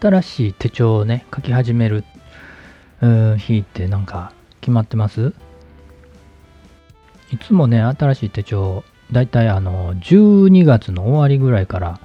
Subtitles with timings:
[0.00, 2.04] 新しい手帳をね、書き始める
[3.38, 5.32] 日ってなんか決まってます？
[7.30, 12.00] いつもね、新しい手帳、だいたいあの、12月の終わりぐらいから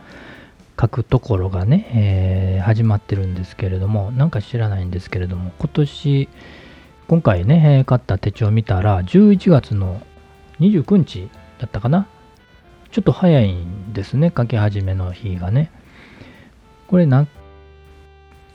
[0.80, 6.30] 書くところがね、えー、始まってるんですけれども、なんか知らないんですけれども、今年、
[7.08, 10.02] 今回ね、買った手帳見たら、11月の
[10.60, 11.30] 29日
[11.60, 12.08] だったかな？
[12.92, 15.72] ちょっと早いんですね、書き始めの日がね。
[16.88, 17.28] これな、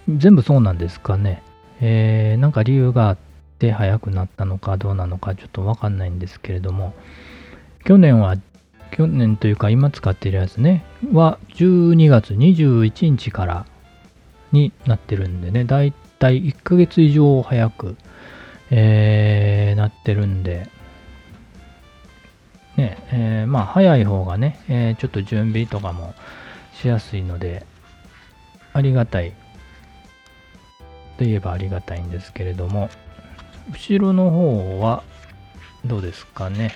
[0.09, 1.43] 全部そうなんですかね。
[1.81, 3.19] えー、なんか理由があっ
[3.59, 6.95] て早くなったのかどうなのかちょっとわかんないんですけれども、
[7.85, 8.37] 去年は、
[8.91, 13.67] 去年というか今使っているやつね、は12月21日から
[14.51, 17.97] になってるんでね、だいたい1ヶ月以上早く、
[18.71, 20.69] えー、なってるんで、
[22.77, 26.15] ね、えー、まあ早い方がね、えー、ちょっと準備とかも
[26.73, 27.67] しやすいので、
[28.73, 29.35] ありがたい
[31.19, 32.89] といえばありがたいんですけれども、
[33.71, 35.03] 後ろの方は
[35.85, 36.73] どうですかね？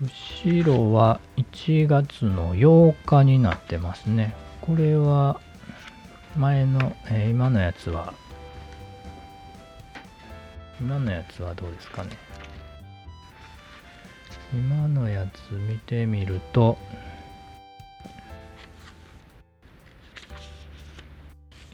[0.00, 4.34] 後ろは1月の8日になってますね。
[4.60, 5.40] これは
[6.36, 8.14] 前の、えー、今のやつは
[10.80, 12.10] 今のやつはどうですかね？
[14.52, 16.78] 今のやつ見てみると、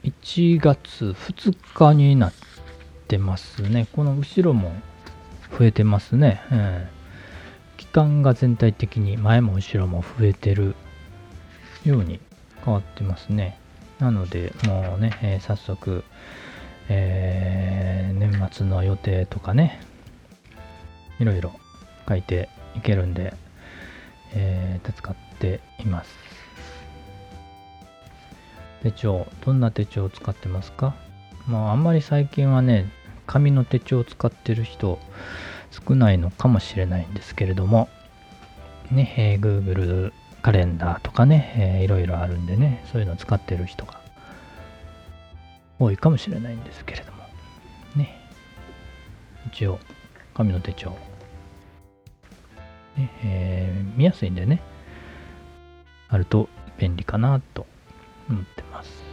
[0.05, 2.33] 1月2日になっ
[3.07, 3.87] てますね。
[3.93, 4.71] この後ろも
[5.57, 6.43] 増えてますね。
[6.51, 6.87] うん、
[7.77, 10.75] 期間が全体的に前も後ろも増えてる
[11.83, 12.19] ように
[12.63, 13.57] 変わってますね。
[13.99, 16.03] なので、もうね、えー、早速、
[16.87, 19.81] えー、年末の予定とかね、
[21.19, 21.51] いろいろ
[22.07, 23.33] 書いていけるんで、
[24.35, 26.34] えー、助かっています。
[28.85, 30.93] 手帳、どんな手帳を使ってますか？
[31.47, 32.91] まあ、あんまり最近はね、
[33.25, 34.99] 紙の手帳を使ってる人
[35.71, 37.89] 少ないのかもしれないんですけれども、
[38.91, 40.13] ね、えー、Google
[40.43, 43.99] カレンダーとかね、えー、いろいろあるんでね、そういうのを使ってる人が
[45.79, 47.23] 多いかもしれないんですけれども、
[47.95, 48.15] ね、
[49.47, 49.79] 一応、
[50.35, 50.91] 紙の手帳、
[52.95, 54.61] ねえー、見やすいんでね、
[56.07, 57.65] あると便利かなと
[58.29, 59.04] 思ってます。